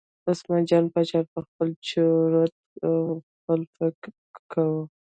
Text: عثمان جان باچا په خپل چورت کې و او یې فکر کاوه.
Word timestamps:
عثمان 0.29 0.61
جان 0.69 0.83
باچا 0.93 1.19
په 1.31 1.39
خپل 1.47 1.67
چورت 1.89 2.53
کې 2.69 2.81
و 2.93 2.95
او 3.49 3.55
یې 3.61 3.65
فکر 3.75 4.09
کاوه. 4.51 4.83